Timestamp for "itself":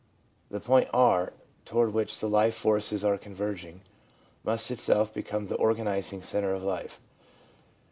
4.71-5.13